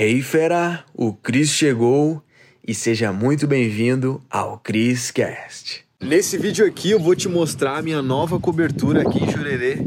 [0.00, 2.22] Hey fera, o Cris chegou
[2.64, 5.84] e seja muito bem-vindo ao Cris Cast.
[6.00, 9.78] Nesse vídeo aqui eu vou te mostrar a minha nova cobertura aqui em Jurerê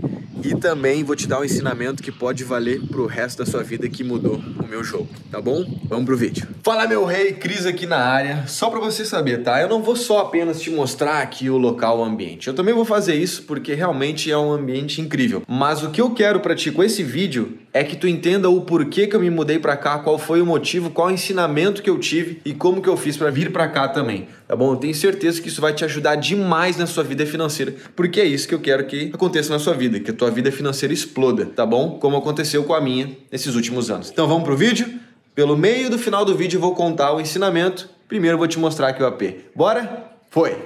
[0.44, 3.88] e também vou te dar um ensinamento que pode valer pro resto da sua vida
[3.88, 5.66] que mudou o meu jogo, tá bom?
[5.86, 6.48] Vamos pro vídeo.
[6.64, 8.46] Fala meu rei, Cris aqui na área.
[8.48, 9.62] Só para você saber, tá?
[9.62, 12.48] Eu não vou só apenas te mostrar aqui o local, o ambiente.
[12.48, 15.44] Eu também vou fazer isso porque realmente é um ambiente incrível.
[15.48, 18.62] Mas o que eu quero para ti com esse vídeo é que tu entenda o
[18.62, 21.90] porquê que eu me mudei para cá, qual foi o motivo, qual o ensinamento que
[21.90, 24.74] eu tive e como que eu fiz para vir para cá também, tá bom?
[24.74, 28.26] Eu tenho certeza que isso vai te ajudar demais na sua vida financeira, porque é
[28.26, 31.46] isso que eu quero que aconteça na sua vida, que a tua vida financeira exploda,
[31.46, 31.92] tá bom?
[31.92, 34.12] Como aconteceu com a minha nesses últimos anos.
[34.12, 34.90] Então vamos pro vídeo?
[35.34, 37.90] Pelo meio do final do vídeo eu vou contar o ensinamento.
[38.10, 39.22] Primeiro eu vou te mostrar aqui o AP.
[39.56, 40.12] Bora?
[40.30, 40.58] Foi!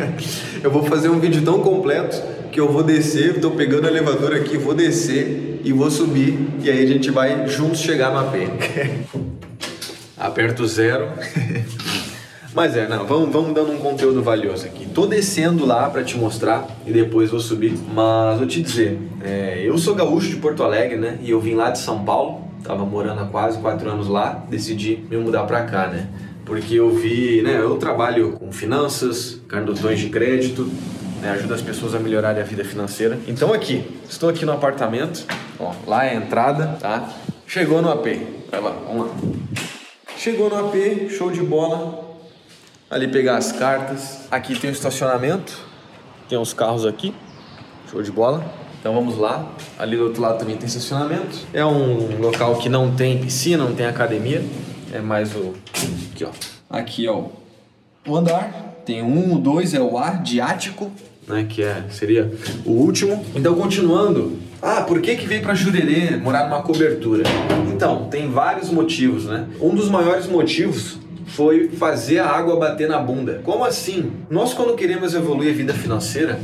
[0.62, 2.20] eu vou fazer um vídeo tão completo
[2.52, 6.70] que eu vou descer, estou pegando o elevador aqui, vou descer e vou subir e
[6.70, 8.34] aí a gente vai juntos chegar no AP.
[10.20, 11.08] Aperto zero.
[12.54, 14.86] Mas é, não, vamos, vamos dando um conteúdo valioso aqui.
[14.86, 17.74] Tô descendo lá para te mostrar e depois vou subir.
[17.94, 21.18] Mas vou te dizer, é, eu sou gaúcho de Porto Alegre, né?
[21.22, 25.02] E eu vim lá de São Paulo, tava morando há quase quatro anos lá, decidi
[25.10, 26.08] me mudar para cá, né?
[26.44, 27.58] Porque eu vi, né?
[27.58, 30.70] Eu trabalho com finanças, cartões de crédito,
[31.22, 33.18] né, ajuda as pessoas a melhorarem a vida financeira.
[33.28, 35.24] Então aqui, estou aqui no apartamento,
[35.58, 37.08] ó, lá é a entrada, tá?
[37.46, 38.06] Chegou no AP,
[38.50, 39.14] vai lá, vamos lá.
[40.16, 42.11] Chegou no AP, show de bola.
[42.92, 44.26] Ali pegar as cartas.
[44.30, 45.58] Aqui tem o estacionamento,
[46.28, 47.14] tem os carros aqui,
[47.90, 48.44] show de bola.
[48.78, 49.50] Então vamos lá.
[49.78, 51.38] Ali do outro lado também tem estacionamento.
[51.54, 54.44] É um local que não tem piscina, não tem academia.
[54.92, 55.54] É mais o.
[56.12, 56.30] Aqui, ó.
[56.68, 57.30] Aqui é o,
[58.14, 58.82] andar.
[58.84, 60.92] Tem um, dois, é o ar de ático
[61.26, 62.30] né, que é, seria
[62.62, 63.24] o último.
[63.34, 67.22] Então, continuando, ah, por que, que veio para Jurerê morar numa cobertura?
[67.72, 69.46] Então, tem vários motivos, né?
[69.62, 73.40] Um dos maiores motivos foi fazer a água bater na bunda.
[73.44, 74.12] Como assim?
[74.30, 76.38] Nós, quando queremos evoluir a vida financeira,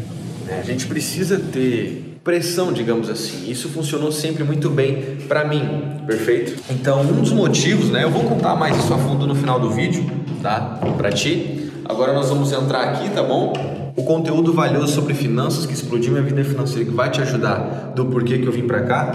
[0.46, 3.50] né, a gente precisa ter pressão, digamos assim.
[3.50, 5.62] Isso funcionou sempre muito bem para mim,
[6.06, 6.60] perfeito?
[6.70, 8.04] Então, um dos motivos, né?
[8.04, 10.04] Eu vou contar mais isso a fundo no final do vídeo,
[10.42, 10.80] tá?
[10.96, 11.70] Para ti.
[11.84, 13.78] Agora nós vamos entrar aqui, tá bom?
[13.98, 18.06] o conteúdo valioso sobre finanças que explodiu minha vida financeira, que vai te ajudar do
[18.06, 19.10] porquê que eu vim para cá,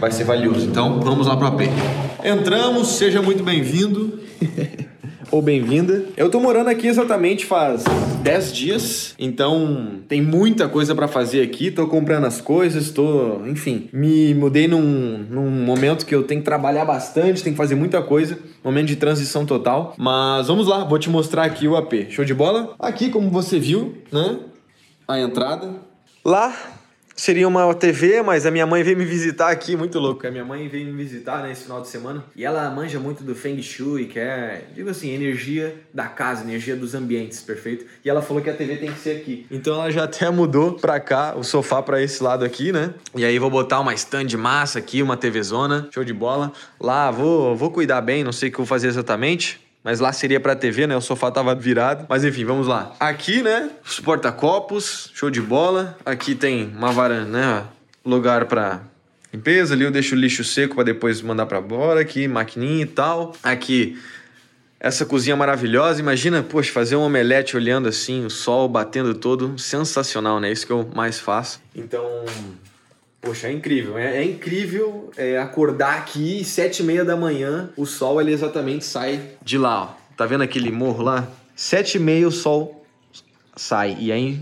[0.00, 0.66] vai ser valioso.
[0.66, 1.68] Então, vamos lá para o AP.
[2.24, 4.23] Entramos, seja muito bem-vindo.
[5.30, 6.04] ou bem-vinda.
[6.16, 7.84] Eu tô morando aqui exatamente faz
[8.22, 11.70] 10 dias, então tem muita coisa para fazer aqui.
[11.70, 16.44] Tô comprando as coisas, tô, enfim, me mudei num, num momento que eu tenho que
[16.44, 19.94] trabalhar bastante, tenho que fazer muita coisa, momento de transição total.
[19.98, 22.10] Mas vamos lá, vou te mostrar aqui o AP.
[22.10, 22.74] Show de bola?
[22.78, 24.38] Aqui, como você viu, né?
[25.06, 25.70] A entrada.
[26.24, 26.54] Lá
[27.16, 30.26] Seria uma TV, mas a minha mãe veio me visitar aqui, muito louco.
[30.26, 33.22] A minha mãe veio me visitar nesse né, final de semana e ela manja muito
[33.22, 37.86] do Feng Shui, que é, digo assim, energia da casa, energia dos ambientes, perfeito?
[38.04, 39.46] E ela falou que a TV tem que ser aqui.
[39.48, 42.92] Então ela já até mudou pra cá, o sofá pra esse lado aqui, né?
[43.14, 46.52] E aí vou botar uma stand massa aqui, uma TV zona, show de bola.
[46.80, 49.63] Lá vou, vou cuidar bem, não sei o que eu vou fazer exatamente.
[49.84, 50.96] Mas lá seria pra TV, né?
[50.96, 52.06] O sofá tava virado.
[52.08, 52.96] Mas enfim, vamos lá.
[52.98, 53.70] Aqui, né?
[53.84, 55.98] Os porta-copos, show de bola.
[56.06, 57.64] Aqui tem uma varanda, né?
[58.02, 58.80] Lugar pra
[59.30, 59.74] limpeza.
[59.74, 62.00] Ali eu deixo o lixo seco para depois mandar pra fora.
[62.00, 63.36] Aqui, maquininha e tal.
[63.42, 64.00] Aqui,
[64.80, 66.00] essa cozinha maravilhosa.
[66.00, 69.58] Imagina, poxa, fazer um omelete olhando assim, o sol batendo todo.
[69.58, 70.50] Sensacional, né?
[70.50, 71.60] Isso que eu mais faço.
[71.76, 72.24] Então,
[73.24, 73.96] Poxa, é incrível.
[73.96, 78.84] É, é incrível é, acordar aqui sete e meia da manhã, o sol ele exatamente
[78.84, 79.84] sai de lá.
[79.84, 80.04] Ó.
[80.16, 81.26] Tá vendo aquele morro lá?
[81.56, 82.84] Sete e meia o sol
[83.56, 84.40] sai e aí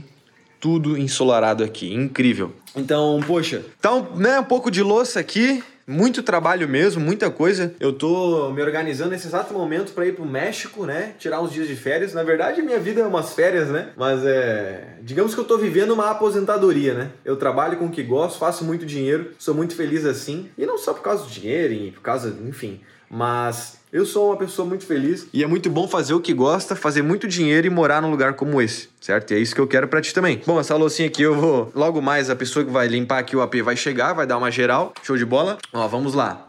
[0.61, 1.93] tudo ensolarado aqui.
[1.93, 2.53] Incrível.
[2.75, 7.75] Então, poxa, tá um, né, um pouco de louça aqui, muito trabalho mesmo, muita coisa.
[7.79, 11.15] Eu tô me organizando nesse exato momento para ir pro México, né?
[11.19, 12.15] Tirar uns dias de férias.
[12.15, 13.91] Na verdade, minha vida é umas férias, né?
[13.97, 14.97] Mas é.
[15.03, 17.11] Digamos que eu tô vivendo uma aposentadoria, né?
[17.25, 20.49] Eu trabalho com o que gosto, faço muito dinheiro, sou muito feliz assim.
[20.57, 22.81] E não só por causa do dinheiro, e por causa, enfim.
[23.15, 26.75] Mas eu sou uma pessoa muito feliz e é muito bom fazer o que gosta,
[26.75, 29.33] fazer muito dinheiro e morar num lugar como esse, certo?
[29.33, 30.41] E é isso que eu quero para ti também.
[30.47, 31.71] Bom, essa loucinha aqui eu vou.
[31.75, 34.51] Logo mais a pessoa que vai limpar aqui o AP vai chegar, vai dar uma
[34.51, 34.95] geral.
[35.03, 35.59] Show de bola?
[35.75, 36.49] Ó, vamos lá.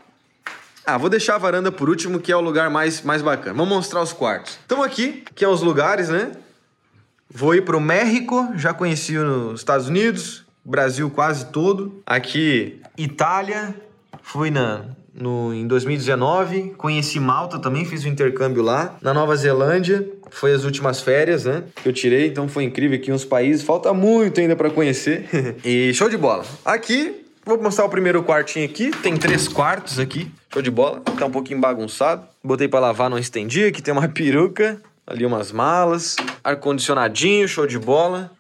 [0.86, 3.58] Ah, vou deixar a varanda por último, que é o lugar mais, mais bacana.
[3.58, 4.58] Vamos mostrar os quartos.
[4.66, 6.32] Então aqui, que é os lugares, né?
[7.30, 12.02] Vou ir pro México, já conheci os Estados Unidos, Brasil quase todo.
[12.06, 13.76] Aqui, Itália,
[14.22, 16.74] fui na no, em 2019.
[16.78, 18.96] Conheci Malta também, fiz o um intercâmbio lá.
[19.02, 21.64] Na Nova Zelândia, foi as últimas férias, né?
[21.82, 23.64] Que eu tirei, então foi incrível aqui uns países.
[23.64, 25.26] Falta muito ainda para conhecer.
[25.64, 26.46] e show de bola.
[26.66, 28.90] Aqui Vou mostrar o primeiro quartinho aqui.
[28.90, 30.32] Tem três quartos aqui.
[30.52, 31.02] Show de bola.
[31.02, 32.26] Tá um pouquinho bagunçado.
[32.42, 33.66] Botei para lavar, não estendi.
[33.66, 34.82] Aqui tem uma peruca.
[35.06, 36.16] Ali umas malas.
[36.42, 38.32] Ar-condicionadinho, show de bola.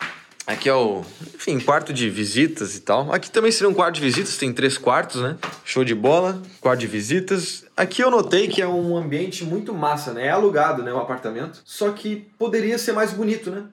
[0.45, 1.03] Aqui é o,
[1.35, 3.13] enfim, quarto de visitas e tal.
[3.13, 5.37] Aqui também seria um quarto de visitas, tem três quartos, né?
[5.63, 7.63] Show de bola, quarto de visitas.
[7.77, 10.27] Aqui eu notei que é um ambiente muito massa, né?
[10.27, 11.61] É alugado, né, o apartamento.
[11.63, 13.63] Só que poderia ser mais bonito, né?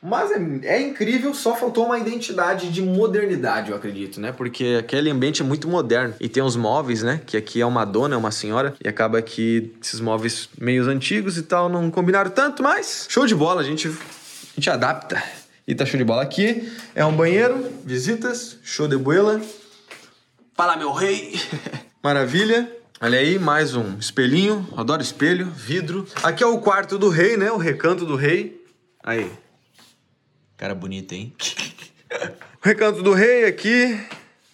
[0.00, 4.32] Mas é, é, incrível, só faltou uma identidade de modernidade, eu acredito, né?
[4.32, 6.14] Porque aquele ambiente é muito moderno.
[6.20, 7.22] E tem os móveis, né?
[7.26, 8.74] Que aqui é uma dona, é uma senhora.
[8.84, 13.34] E acaba que esses móveis meio antigos e tal não combinaram tanto, mas show de
[13.34, 15.20] bola, a gente, a gente adapta.
[15.66, 16.70] E tá show de bola aqui.
[16.94, 19.40] É um banheiro, visitas, show de bola.
[20.52, 21.40] Fala, meu rei!
[22.04, 22.70] Maravilha.
[23.00, 24.68] Olha aí, mais um espelhinho.
[24.76, 26.06] Adoro espelho, vidro.
[26.22, 27.50] Aqui é o quarto do rei, né?
[27.50, 28.62] O recanto do rei.
[29.02, 29.32] Aí.
[30.58, 31.34] Cara bonito, hein?
[32.12, 33.98] o recanto do rei aqui,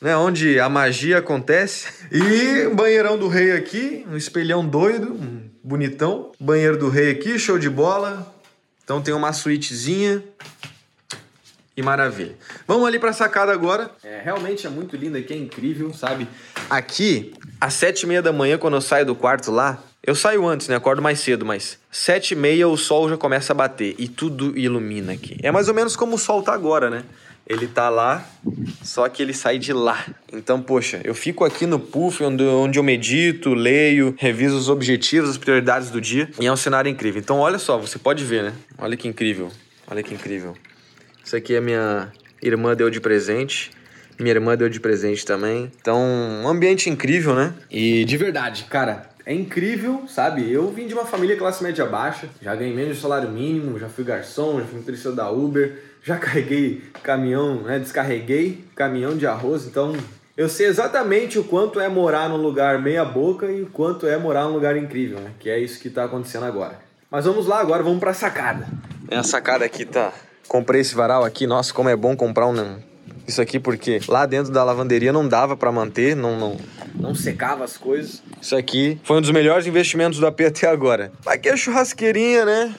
[0.00, 0.16] né?
[0.16, 1.88] Onde a magia acontece.
[2.12, 4.06] E o banheirão do rei aqui.
[4.08, 6.30] Um espelhão doido, um bonitão.
[6.38, 8.32] Banheiro do rei aqui, show de bola.
[8.84, 10.22] Então tem uma suítezinha.
[11.74, 12.36] Que maravilha.
[12.66, 13.90] Vamos ali pra sacada agora.
[14.04, 16.26] É, realmente é muito lindo aqui, é incrível, sabe?
[16.68, 20.46] Aqui, às sete e meia da manhã, quando eu saio do quarto lá, eu saio
[20.46, 20.76] antes, né?
[20.76, 24.58] Acordo mais cedo, mas sete e meia o sol já começa a bater e tudo
[24.58, 25.36] ilumina aqui.
[25.42, 27.04] É mais ou menos como o sol tá agora, né?
[27.46, 28.24] Ele tá lá,
[28.82, 30.06] só que ele sai de lá.
[30.32, 35.30] Então, poxa, eu fico aqui no puff, onde, onde eu medito, leio, reviso os objetivos,
[35.30, 36.30] as prioridades do dia.
[36.38, 37.20] E é um cenário incrível.
[37.20, 38.52] Então, olha só, você pode ver, né?
[38.78, 39.50] Olha que incrível.
[39.88, 40.54] Olha que incrível.
[41.30, 42.12] Isso aqui é minha
[42.42, 43.70] irmã deu de presente.
[44.18, 45.70] Minha irmã deu de presente também.
[45.80, 47.54] Então, um ambiente incrível, né?
[47.70, 50.50] E de verdade, cara, é incrível, sabe?
[50.50, 53.88] Eu vim de uma família classe média baixa, já ganhei menos de salário mínimo, já
[53.88, 57.78] fui garçom, já fui motorista da Uber, já carreguei caminhão, né?
[57.78, 59.96] Descarreguei caminhão de arroz, então
[60.36, 64.18] eu sei exatamente o quanto é morar num lugar meia boca e o quanto é
[64.18, 65.30] morar num lugar incrível, né?
[65.38, 66.80] Que é isso que tá acontecendo agora.
[67.08, 68.66] Mas vamos lá agora, vamos pra sacada.
[69.08, 70.12] É, a sacada aqui tá
[70.50, 72.80] Comprei esse varal aqui, nossa, como é bom comprar um
[73.24, 76.56] isso aqui porque lá dentro da lavanderia não dava para manter, não, não
[76.92, 78.20] não secava as coisas.
[78.42, 81.12] Isso aqui foi um dos melhores investimentos do AP até agora.
[81.24, 82.74] Aqui é churrasqueirinha, né?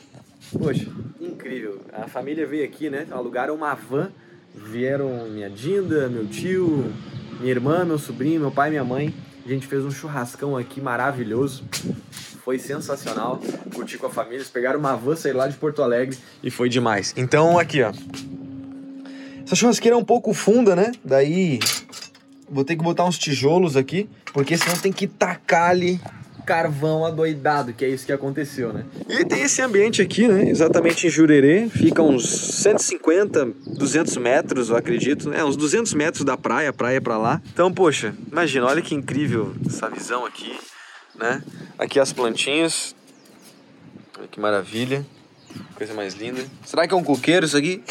[0.51, 0.85] Poxa,
[1.21, 1.79] incrível.
[1.93, 3.07] A família veio aqui, né?
[3.09, 4.11] Alugaram uma van.
[4.53, 6.91] Vieram minha Dinda, meu tio,
[7.39, 9.13] minha irmã, meu sobrinho, meu pai minha mãe.
[9.43, 11.63] A gente fez um churrascão aqui maravilhoso.
[12.43, 13.39] Foi sensacional.
[13.73, 14.37] Curti com a família.
[14.37, 17.13] Eles pegaram uma van, sair lá de Porto Alegre e foi demais.
[17.17, 17.91] Então, aqui, ó.
[19.43, 20.91] Essa churrasqueira é um pouco funda, né?
[21.03, 21.59] Daí
[22.49, 25.99] vou ter que botar uns tijolos aqui, porque senão tem que tacar ali
[26.53, 28.85] carvão adoidado, que é isso que aconteceu, né?
[29.07, 30.49] E tem esse ambiente aqui, né?
[30.49, 33.45] Exatamente em Jurerê, fica uns 150,
[33.77, 37.41] 200 metros, eu acredito, é uns 200 metros da praia, praia para lá.
[37.53, 40.55] Então, poxa, imagina, olha que incrível essa visão aqui
[41.21, 41.43] né?
[41.77, 42.95] Aqui as plantinhas.
[44.17, 45.05] Olha que maravilha.
[45.75, 46.43] Coisa mais linda.
[46.65, 47.83] Será que é um coqueiro isso aqui?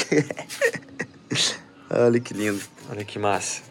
[1.91, 2.61] Olha que lindo.
[2.89, 3.63] Olha que massa.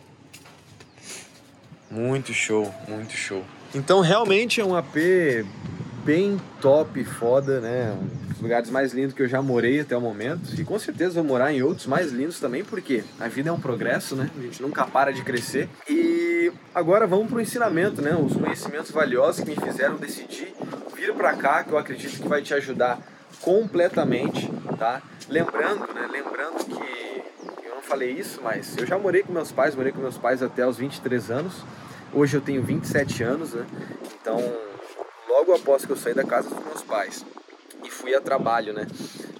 [1.89, 3.43] Muito show, muito show.
[3.73, 4.95] Então realmente é um AP
[6.03, 7.95] bem top, foda, né?
[8.01, 10.59] Um dos lugares mais lindos que eu já morei até o momento.
[10.59, 13.59] E com certeza vou morar em outros mais lindos também, porque a vida é um
[13.59, 14.29] progresso, né?
[14.37, 15.69] A gente nunca para de crescer.
[15.87, 18.15] E agora vamos para o ensinamento, né?
[18.15, 20.53] Os conhecimentos valiosos que me fizeram decidir
[20.95, 22.99] vir para cá, que eu acredito que vai te ajudar
[23.41, 25.01] completamente, tá?
[25.29, 26.07] Lembrando, né?
[26.11, 27.23] Lembrando que
[27.65, 30.41] eu não falei isso, mas eu já morei com meus pais, morei com meus pais
[30.43, 31.63] até os 23 anos.
[32.13, 33.65] Hoje eu tenho 27 anos, né?
[34.19, 34.37] Então,
[35.27, 37.25] logo após que eu saí da casa dos meus pais
[37.83, 38.87] e fui a trabalho, né?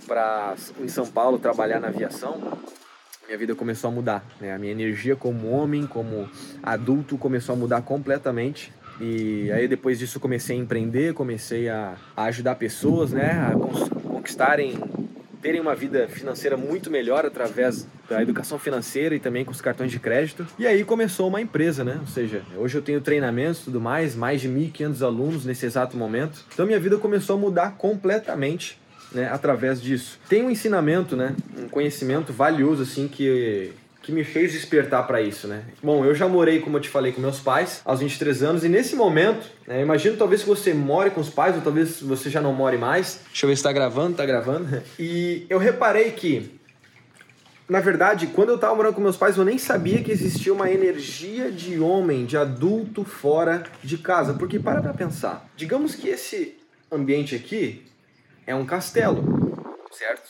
[0.06, 2.60] Para em São Paulo trabalhar na aviação,
[3.30, 4.26] minha vida começou a mudar.
[4.42, 4.54] Né?
[4.54, 6.28] A minha energia como homem, como
[6.64, 8.74] adulto, começou a mudar completamente.
[9.00, 13.54] E aí depois disso comecei a empreender, comecei a, a ajudar pessoas, né, a
[14.10, 14.78] conquistarem,
[15.42, 19.92] terem uma vida financeira muito melhor através da educação financeira e também com os cartões
[19.92, 20.46] de crédito.
[20.58, 21.98] E aí começou uma empresa, né?
[22.00, 25.96] Ou seja, hoje eu tenho treinamentos e tudo mais, mais de 1.500 alunos nesse exato
[25.96, 26.46] momento.
[26.54, 28.78] Então minha vida começou a mudar completamente
[29.12, 30.20] né, através disso.
[30.28, 35.48] Tem um ensinamento, né, um conhecimento valioso assim que que me fez despertar para isso,
[35.48, 35.64] né?
[35.84, 38.70] Bom, eu já morei, como eu te falei, com meus pais aos 23 anos e
[38.70, 42.42] nesse momento, né, imagino talvez que você more com os pais ou talvez você já
[42.42, 43.22] não more mais.
[43.28, 44.82] Deixa eu ver se está gravando, tá gravando.
[44.98, 46.60] E eu reparei que
[47.70, 50.72] na verdade, quando eu estava morando com meus pais, eu nem sabia que existia uma
[50.72, 54.34] energia de homem, de adulto fora de casa.
[54.34, 55.48] Porque para pra pensar.
[55.56, 56.58] Digamos que esse
[56.92, 57.86] ambiente aqui
[58.48, 60.29] é um castelo, certo?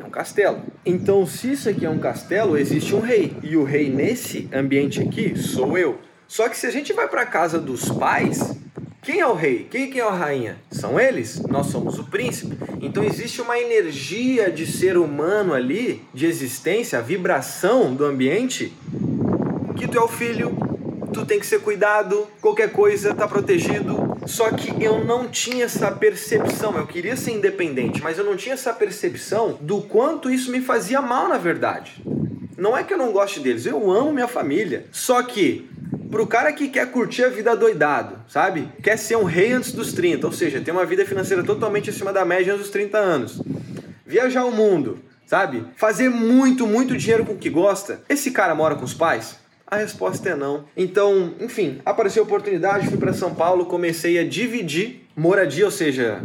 [0.00, 0.62] É um castelo.
[0.86, 3.36] Então, se isso aqui é um castelo, existe um rei.
[3.42, 5.98] E o rei nesse ambiente aqui sou eu.
[6.26, 8.56] Só que se a gente vai para casa dos pais,
[9.02, 9.66] quem é o rei?
[9.70, 10.58] Quem, quem é a rainha?
[10.70, 11.40] São eles?
[11.48, 12.58] Nós somos o príncipe.
[12.82, 18.72] Então existe uma energia de ser humano ali, de existência, a vibração do ambiente,
[19.76, 20.54] que tu é o filho,
[21.12, 24.07] tu tem que ser cuidado, qualquer coisa tá protegido.
[24.28, 28.52] Só que eu não tinha essa percepção, eu queria ser independente, mas eu não tinha
[28.52, 32.02] essa percepção do quanto isso me fazia mal na verdade.
[32.56, 34.84] Não é que eu não goste deles, eu amo minha família.
[34.92, 35.70] Só que
[36.10, 38.68] pro cara que quer curtir a vida doidado, sabe?
[38.82, 42.12] Quer ser um rei antes dos 30, ou seja, ter uma vida financeira totalmente acima
[42.12, 43.42] da média antes dos 30 anos.
[44.04, 45.64] Viajar o mundo, sabe?
[45.74, 48.02] Fazer muito, muito dinheiro com o que gosta.
[48.10, 49.38] Esse cara mora com os pais?
[49.70, 50.64] A resposta é não.
[50.74, 56.22] Então, enfim, apareceu a oportunidade, fui para São Paulo, comecei a dividir moradia, ou seja,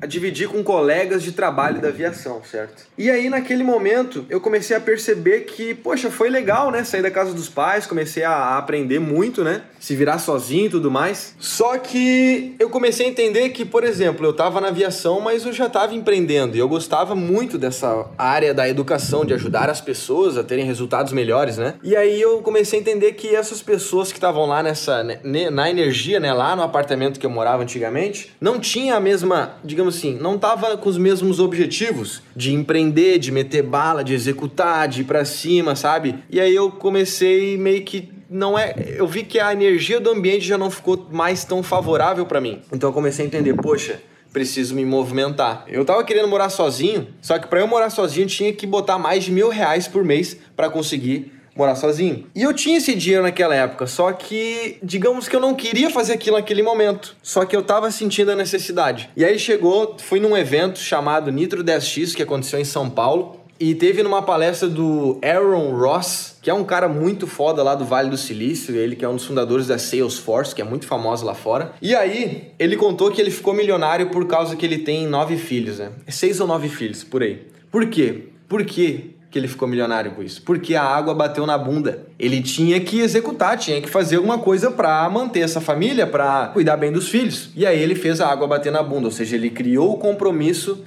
[0.00, 2.86] a dividir com colegas de trabalho da aviação, certo?
[2.96, 6.84] E aí, naquele momento, eu comecei a perceber que, poxa, foi legal, né?
[6.84, 9.62] Sair da casa dos pais, comecei a aprender muito, né?
[9.80, 11.34] Se virar sozinho e tudo mais.
[11.38, 15.52] Só que eu comecei a entender que, por exemplo, eu tava na aviação, mas eu
[15.52, 20.36] já tava empreendendo e eu gostava muito dessa área da educação, de ajudar as pessoas
[20.36, 21.74] a terem resultados melhores, né?
[21.82, 25.70] E aí eu comecei a entender que essas pessoas que estavam lá nessa, né, na
[25.70, 29.96] energia, né, lá no apartamento que eu morava antigamente, não tinha a mesma, digamos digamos
[29.96, 35.00] assim, não estava com os mesmos objetivos de empreender, de meter bala, de executar, de
[35.00, 36.16] ir para cima, sabe?
[36.30, 40.46] E aí eu comecei meio que não é, eu vi que a energia do ambiente
[40.46, 42.60] já não ficou mais tão favorável para mim.
[42.72, 44.00] Então eu comecei a entender, poxa,
[44.32, 45.64] preciso me movimentar.
[45.66, 49.24] Eu tava querendo morar sozinho, só que para eu morar sozinho tinha que botar mais
[49.24, 52.26] de mil reais por mês para conseguir morar sozinho.
[52.34, 56.14] E eu tinha esse dinheiro naquela época, só que, digamos que eu não queria fazer
[56.14, 57.16] aquilo naquele momento.
[57.22, 59.10] Só que eu tava sentindo a necessidade.
[59.16, 63.38] E aí chegou, fui num evento chamado Nitro 10X, que aconteceu em São Paulo.
[63.60, 67.84] E teve numa palestra do Aaron Ross, que é um cara muito foda lá do
[67.84, 71.26] Vale do Silício, ele que é um dos fundadores da Salesforce, que é muito famosa
[71.26, 71.72] lá fora.
[71.82, 75.80] E aí, ele contou que ele ficou milionário por causa que ele tem nove filhos,
[75.80, 75.90] né?
[76.06, 77.48] Seis ou nove filhos, por aí.
[77.68, 78.28] Por quê?
[78.48, 80.42] Porque que ele ficou milionário com isso?
[80.42, 82.06] Porque a água bateu na bunda.
[82.18, 86.76] Ele tinha que executar, tinha que fazer alguma coisa para manter essa família, para cuidar
[86.76, 87.50] bem dos filhos.
[87.54, 90.84] E aí ele fez a água bater na bunda, ou seja, ele criou o compromisso,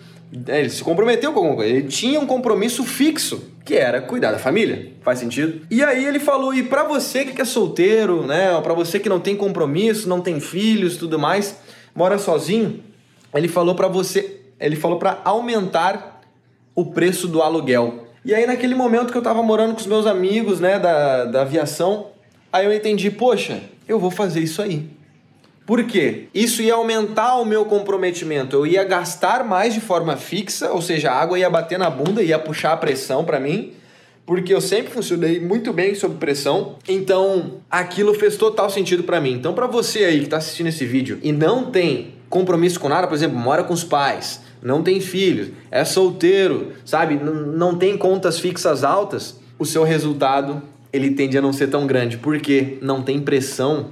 [0.47, 4.31] é, ele se comprometeu com alguma coisa, ele tinha um compromisso fixo, que era cuidar
[4.31, 4.93] da família.
[5.01, 5.65] Faz sentido?
[5.69, 9.19] E aí ele falou: "E para você que é solteiro, né, para você que não
[9.19, 11.57] tem compromisso, não tem filhos, tudo mais,
[11.93, 12.81] mora sozinho,
[13.35, 16.21] ele falou para você, ele falou para aumentar
[16.73, 18.07] o preço do aluguel.
[18.23, 21.41] E aí, naquele momento que eu tava morando com os meus amigos, né, da, da
[21.41, 22.07] aviação,
[22.53, 24.87] aí eu entendi, poxa, eu vou fazer isso aí.
[25.65, 26.27] Por quê?
[26.33, 28.55] Isso ia aumentar o meu comprometimento.
[28.55, 32.21] Eu ia gastar mais de forma fixa, ou seja, a água ia bater na bunda,
[32.21, 33.73] ia puxar a pressão para mim,
[34.25, 36.75] porque eu sempre funcionei muito bem sob pressão.
[36.87, 39.33] Então, aquilo fez total sentido para mim.
[39.33, 43.07] Então, para você aí que tá assistindo esse vídeo e não tem compromisso com nada,
[43.07, 47.15] por exemplo, mora com os pais, não tem filhos, é solteiro, sabe?
[47.15, 50.61] N não tem contas fixas altas, o seu resultado
[50.93, 53.87] ele tende a não ser tão grande, porque não tem pressão.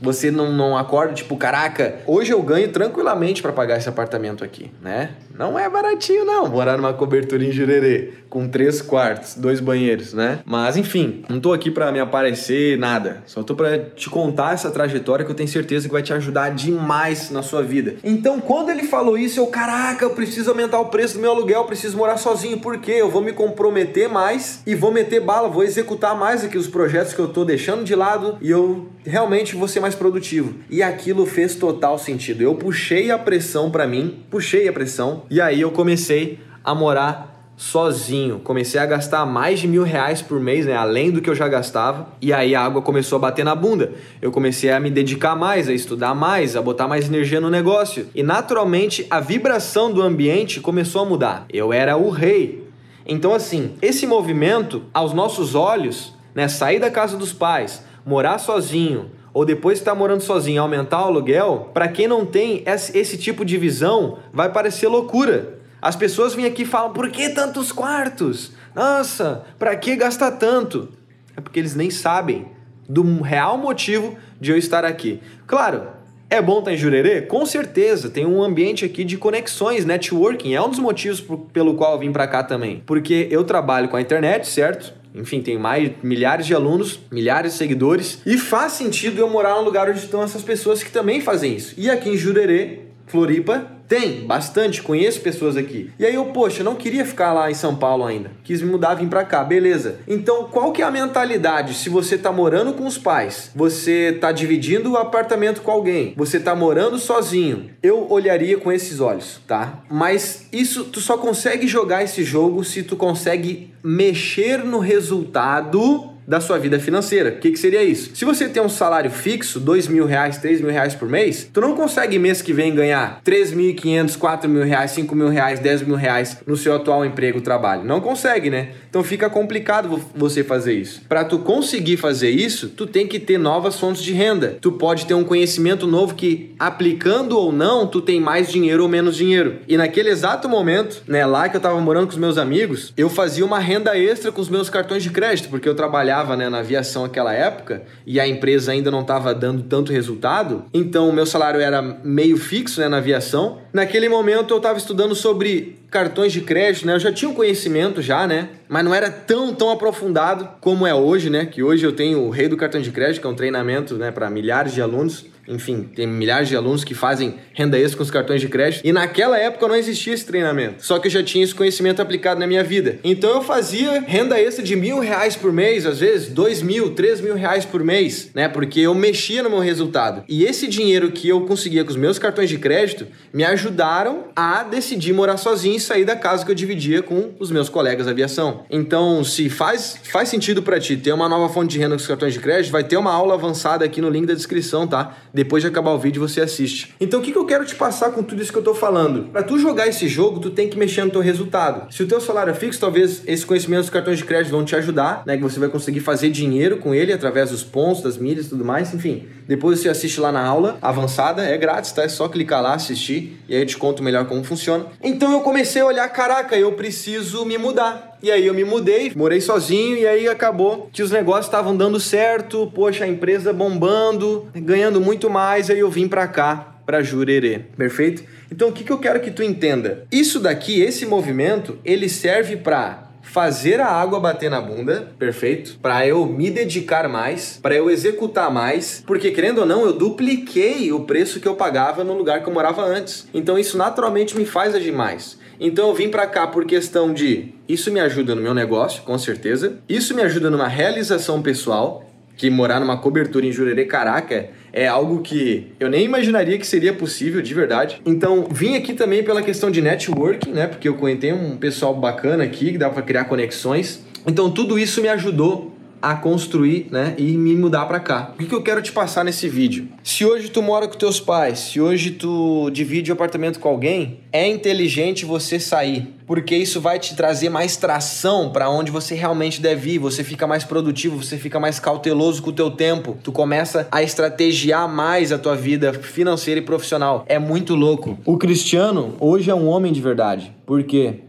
[0.00, 4.70] Você não, não acorda tipo, caraca, hoje eu ganho tranquilamente para pagar esse apartamento aqui,
[4.82, 5.10] né?
[5.36, 10.40] Não é baratinho, não, morar numa cobertura em Jurerê, com três quartos, dois banheiros, né?
[10.44, 13.22] Mas enfim, não tô aqui para me aparecer nada.
[13.26, 16.50] Só tô para te contar essa trajetória que eu tenho certeza que vai te ajudar
[16.50, 17.96] demais na sua vida.
[18.04, 21.64] Então, quando ele falou isso, eu, caraca, eu preciso aumentar o preço do meu aluguel,
[21.64, 22.92] preciso morar sozinho, por quê?
[22.92, 27.14] Eu vou me comprometer mais e vou meter bala, vou executar mais aqui os projetos
[27.14, 30.54] que eu tô deixando de lado e eu realmente vou ser mais produtivo.
[30.68, 32.42] E aquilo fez total sentido.
[32.42, 37.30] Eu puxei a pressão para mim, puxei a pressão e aí eu comecei a morar
[37.60, 38.40] sozinho.
[38.40, 40.74] Comecei a gastar mais de mil reais por mês, né?
[40.74, 42.08] Além do que eu já gastava.
[42.20, 43.92] E aí a água começou a bater na bunda.
[44.22, 48.08] Eu comecei a me dedicar mais, a estudar mais, a botar mais energia no negócio.
[48.14, 51.44] E naturalmente a vibração do ambiente começou a mudar.
[51.52, 52.66] Eu era o rei.
[53.06, 56.48] Então, assim, esse movimento, aos nossos olhos, né?
[56.48, 61.04] Sair da casa dos pais, morar sozinho, ou depois que está morando sozinho aumentar o
[61.04, 65.60] aluguel, para quem não tem esse tipo de visão, vai parecer loucura.
[65.80, 68.52] As pessoas vêm aqui e falam: por que tantos quartos?
[68.74, 70.88] Nossa, para que gastar tanto?
[71.36, 72.46] É porque eles nem sabem
[72.88, 75.20] do real motivo de eu estar aqui.
[75.46, 75.82] Claro,
[76.28, 77.22] é bom estar em Jurerê?
[77.22, 80.54] Com certeza, tem um ambiente aqui de conexões, networking.
[80.54, 82.82] É um dos motivos pelo qual eu vim para cá também.
[82.84, 84.99] Porque eu trabalho com a internet, certo?
[85.14, 88.22] Enfim, tem mais milhares de alunos, milhares de seguidores.
[88.24, 91.74] E faz sentido eu morar num lugar onde estão essas pessoas que também fazem isso.
[91.76, 95.90] E aqui em Jurerê Floripa tem, bastante, conheço pessoas aqui.
[95.98, 98.30] E aí eu, poxa, não queria ficar lá em São Paulo ainda.
[98.44, 99.96] Quis me mudar, vim pra cá, beleza.
[100.06, 104.30] Então, qual que é a mentalidade se você tá morando com os pais, você tá
[104.30, 107.70] dividindo o apartamento com alguém, você tá morando sozinho?
[107.82, 109.82] Eu olharia com esses olhos, tá?
[109.90, 116.40] Mas isso, tu só consegue jogar esse jogo se tu consegue mexer no resultado da
[116.40, 117.30] sua vida financeira.
[117.30, 118.12] O que, que seria isso?
[118.14, 121.60] Se você tem um salário fixo, dois mil reais, três mil reais por mês, tu
[121.60, 125.28] não consegue mês que vem ganhar três mil e quinhentos, quatro mil reais, cinco mil
[125.28, 127.82] reais, dez mil reais no seu atual emprego, trabalho.
[127.82, 128.68] Não consegue, né?
[128.88, 131.02] Então fica complicado você fazer isso.
[131.08, 134.56] Para tu conseguir fazer isso, tu tem que ter novas fontes de renda.
[134.60, 138.88] Tu pode ter um conhecimento novo que aplicando ou não, tu tem mais dinheiro ou
[138.88, 139.56] menos dinheiro.
[139.66, 143.10] E naquele exato momento, né, lá que eu tava morando com os meus amigos, eu
[143.10, 146.48] fazia uma renda extra com os meus cartões de crédito, porque eu trabalhava trabalhava né,
[146.48, 151.12] na aviação naquela época e a empresa ainda não estava dando tanto resultado, então o
[151.12, 153.58] meu salário era meio fixo né, na aviação.
[153.72, 156.94] Naquele momento eu estava estudando sobre cartões de crédito, né?
[156.94, 158.50] Eu já tinha um conhecimento já, né?
[158.68, 161.46] Mas não era tão tão aprofundado como é hoje, né?
[161.46, 164.10] Que hoje eu tenho o Rei do Cartão de Crédito, que é um treinamento, né,
[164.12, 165.26] para milhares de alunos.
[165.48, 168.86] Enfim, tem milhares de alunos que fazem renda extra com os cartões de crédito.
[168.86, 170.84] E naquela época não existia esse treinamento.
[170.84, 172.98] Só que eu já tinha esse conhecimento aplicado na minha vida.
[173.02, 177.20] Então eu fazia renda extra de mil reais por mês, às vezes dois mil, três
[177.20, 178.48] mil reais por mês, né?
[178.48, 180.24] Porque eu mexia no meu resultado.
[180.28, 184.62] E esse dinheiro que eu conseguia com os meus cartões de crédito me ajudaram a
[184.62, 188.12] decidir morar sozinho e sair da casa que eu dividia com os meus colegas da
[188.12, 188.64] aviação.
[188.70, 192.06] Então, se faz, faz sentido para ti ter uma nova fonte de renda com os
[192.06, 195.16] cartões de crédito, vai ter uma aula avançada aqui no link da descrição, tá?
[195.40, 196.94] Depois de acabar o vídeo, você assiste.
[197.00, 199.30] Então, o que, que eu quero te passar com tudo isso que eu tô falando?
[199.32, 201.90] Para tu jogar esse jogo, tu tem que mexer no teu resultado.
[201.90, 204.76] Se o teu salário é fixo, talvez esse conhecimento dos cartões de crédito vão te
[204.76, 205.38] ajudar, né?
[205.38, 208.66] Que você vai conseguir fazer dinheiro com ele através dos pontos, das milhas e tudo
[208.66, 209.28] mais, enfim.
[209.48, 212.02] Depois você assiste lá na aula avançada, é grátis, tá?
[212.02, 214.88] É só clicar lá, assistir e aí eu te conto melhor como funciona.
[215.02, 218.09] Então eu comecei a olhar, caraca, eu preciso me mudar.
[218.22, 221.98] E aí eu me mudei, morei sozinho e aí acabou que os negócios estavam dando
[221.98, 227.60] certo, poxa, a empresa bombando, ganhando muito mais, aí eu vim pra cá, pra Jurerê,
[227.76, 228.22] perfeito?
[228.52, 230.06] Então o que, que eu quero que tu entenda?
[230.12, 235.78] Isso daqui, esse movimento, ele serve para fazer a água bater na bunda, perfeito?
[235.80, 240.92] Para eu me dedicar mais, para eu executar mais, porque querendo ou não, eu dupliquei
[240.92, 243.28] o preço que eu pagava no lugar que eu morava antes.
[243.32, 245.38] Então isso naturalmente me faz agir mais.
[245.60, 249.16] Então eu vim para cá por questão de isso me ajuda no meu negócio, com
[249.16, 249.78] certeza.
[249.88, 252.09] Isso me ajuda numa realização pessoal,
[252.40, 256.90] que morar numa cobertura em Jurerê, caraca, é algo que eu nem imaginaria que seria
[256.90, 258.00] possível de verdade.
[258.06, 260.66] Então, vim aqui também pela questão de networking, né?
[260.66, 264.02] Porque eu conheci um pessoal bacana aqui que dá para criar conexões.
[264.26, 265.69] Então, tudo isso me ajudou
[266.02, 268.32] a construir, né, e me mudar para cá.
[268.34, 269.88] O que, que eu quero te passar nesse vídeo?
[270.02, 274.20] Se hoje tu mora com teus pais, se hoje tu divide o apartamento com alguém,
[274.32, 279.60] é inteligente você sair, porque isso vai te trazer mais tração para onde você realmente
[279.60, 283.32] deve ir, você fica mais produtivo, você fica mais cauteloso com o teu tempo, tu
[283.32, 287.24] começa a estrategiar mais a tua vida financeira e profissional.
[287.28, 288.18] É muito louco.
[288.24, 290.52] O Cristiano hoje é um homem de verdade.
[290.64, 291.20] Por quê?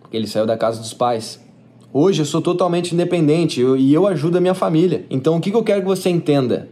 [0.00, 1.40] Porque ele saiu da casa dos pais.
[1.94, 5.04] Hoje eu sou totalmente independente eu, e eu ajudo a minha família.
[5.10, 6.70] Então o que, que eu quero que você entenda?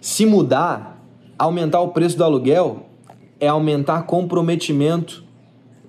[0.00, 1.00] Se mudar,
[1.38, 2.86] aumentar o preço do aluguel
[3.38, 5.22] é aumentar comprometimento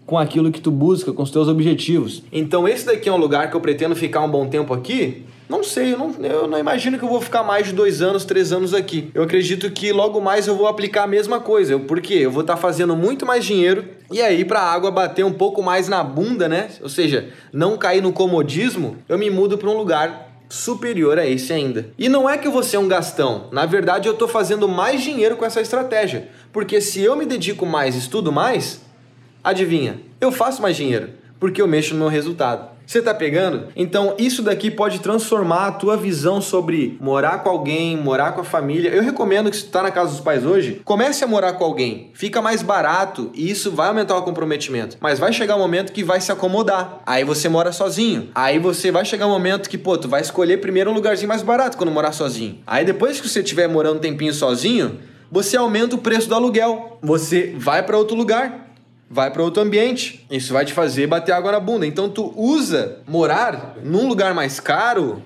[0.05, 2.21] com aquilo que tu busca, com os teus objetivos.
[2.32, 5.63] Então esse daqui é um lugar que eu pretendo ficar um bom tempo aqui não
[5.63, 8.53] sei, eu não, eu não imagino que eu vou ficar mais de dois anos, três
[8.53, 9.09] anos aqui.
[9.15, 11.79] Eu acredito que logo mais eu vou aplicar a mesma coisa.
[11.79, 12.19] Por quê?
[12.21, 15.33] Eu vou estar tá fazendo muito mais dinheiro e aí, para a água bater um
[15.33, 16.69] pouco mais na bunda, né?
[16.81, 21.53] Ou seja, não cair no comodismo, eu me mudo para um lugar superior a esse
[21.53, 21.91] ainda.
[21.95, 23.47] E não é que vou ser um gastão.
[23.51, 26.27] Na verdade, eu estou fazendo mais dinheiro com essa estratégia.
[26.51, 28.81] Porque se eu me dedico mais, estudo mais,
[29.43, 31.12] adivinha, eu faço mais dinheiro.
[31.39, 32.80] Porque eu mexo no meu resultado.
[32.89, 33.67] Você tá pegando?
[33.75, 38.43] Então, isso daqui pode transformar a tua visão sobre morar com alguém, morar com a
[38.43, 38.89] família.
[38.89, 41.63] Eu recomendo que se tu tá na casa dos pais hoje, comece a morar com
[41.63, 42.10] alguém.
[42.15, 44.97] Fica mais barato e isso vai aumentar o comprometimento.
[44.99, 47.04] Mas vai chegar um momento que vai se acomodar.
[47.06, 48.30] Aí você mora sozinho.
[48.34, 51.43] Aí você vai chegar um momento que, pô, tu vai escolher primeiro um lugarzinho mais
[51.43, 52.58] barato quando morar sozinho.
[52.65, 54.97] Aí depois que você estiver morando um tempinho sozinho,
[55.32, 56.97] você aumenta o preço do aluguel.
[57.04, 58.68] Você vai para outro lugar
[59.10, 60.26] vai para outro ambiente.
[60.30, 61.86] Isso vai te fazer bater água na bunda.
[61.86, 65.22] Então tu usa morar num lugar mais caro.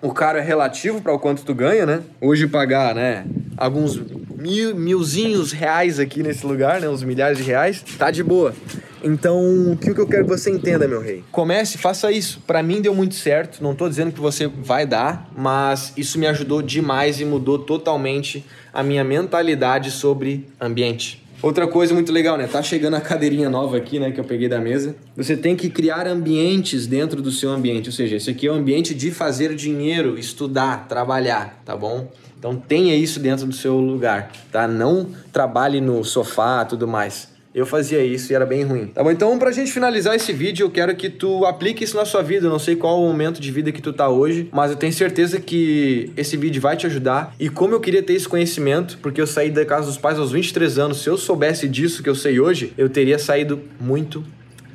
[0.00, 2.02] O caro é relativo para o quanto tu ganha, né?
[2.20, 3.26] Hoje pagar, né,
[3.56, 4.00] alguns
[4.36, 8.54] mil, milzinhos reais aqui nesse lugar, né, uns milhares de reais, tá de boa.
[9.02, 11.24] Então, o que eu quero que você entenda, meu rei?
[11.32, 12.40] Comece, faça isso.
[12.46, 13.62] Para mim deu muito certo.
[13.62, 18.44] Não tô dizendo que você vai dar, mas isso me ajudou demais e mudou totalmente
[18.72, 22.48] a minha mentalidade sobre ambiente Outra coisa muito legal, né?
[22.48, 24.10] Tá chegando a cadeirinha nova aqui, né?
[24.10, 24.96] Que eu peguei da mesa.
[25.16, 27.88] Você tem que criar ambientes dentro do seu ambiente.
[27.88, 32.10] Ou seja, esse aqui é o ambiente de fazer dinheiro, estudar, trabalhar, tá bom?
[32.36, 34.66] Então tenha isso dentro do seu lugar, tá?
[34.66, 37.28] Não trabalhe no sofá, tudo mais.
[37.58, 38.86] Eu fazia isso e era bem ruim.
[38.86, 39.10] Tá bom?
[39.10, 42.46] Então, pra gente finalizar esse vídeo, eu quero que tu aplique isso na sua vida.
[42.46, 44.92] Eu não sei qual o momento de vida que tu tá hoje, mas eu tenho
[44.92, 47.34] certeza que esse vídeo vai te ajudar.
[47.38, 50.30] E como eu queria ter esse conhecimento, porque eu saí da casa dos pais aos
[50.30, 54.24] 23 anos, se eu soubesse disso que eu sei hoje, eu teria saído muito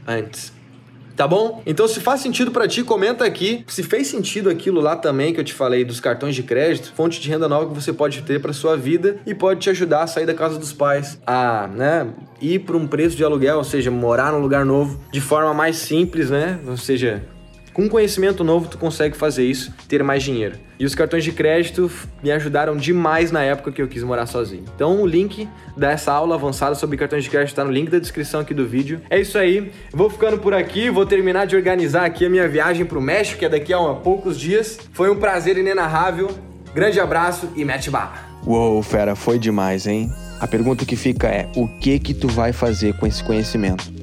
[0.05, 0.51] antes.
[1.15, 1.61] Tá bom?
[1.65, 3.63] Então, se faz sentido para ti, comenta aqui.
[3.67, 7.19] Se fez sentido aquilo lá também que eu te falei dos cartões de crédito, fonte
[7.19, 10.07] de renda nova que você pode ter para sua vida e pode te ajudar a
[10.07, 12.07] sair da casa dos pais, a, né,
[12.41, 15.77] ir para um preço de aluguel, ou seja, morar num lugar novo de forma mais
[15.77, 16.59] simples, né?
[16.67, 17.23] Ou seja,
[17.73, 20.55] com conhecimento novo, tu consegue fazer isso, ter mais dinheiro.
[20.79, 21.89] E os cartões de crédito
[22.21, 24.63] me ajudaram demais na época que eu quis morar sozinho.
[24.75, 28.41] Então, o link dessa aula avançada sobre cartões de crédito está no link da descrição
[28.41, 29.01] aqui do vídeo.
[29.09, 29.71] É isso aí.
[29.91, 33.39] Vou ficando por aqui, vou terminar de organizar aqui a minha viagem para o México,
[33.39, 34.79] que é daqui a poucos dias.
[34.91, 36.29] Foi um prazer inenarrável.
[36.75, 38.13] Grande abraço e mete bala.
[38.45, 40.11] Uou, fera, foi demais, hein?
[40.39, 44.02] A pergunta que fica é: o que que tu vai fazer com esse conhecimento?